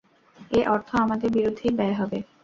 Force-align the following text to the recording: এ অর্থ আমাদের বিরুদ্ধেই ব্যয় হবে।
এ 0.51 0.61
অর্থ 0.67 0.89
আমাদের 0.95 1.29
বিরুদ্ধেই 1.31 1.73
ব্যয় 1.77 1.95
হবে। 1.99 2.17